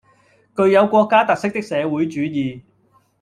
[0.55, 2.63] 具有國家特色的社會主義